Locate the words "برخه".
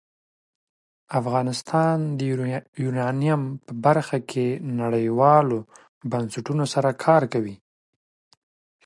3.85-4.17